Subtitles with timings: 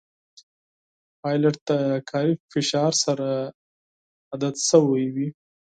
[1.21, 1.71] پیلوټ د
[2.09, 3.27] کاري فشار سره
[4.31, 5.27] عادت شوی وي.